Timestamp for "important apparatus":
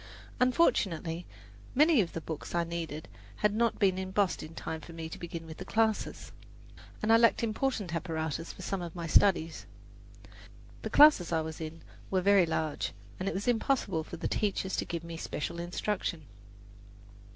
7.43-8.51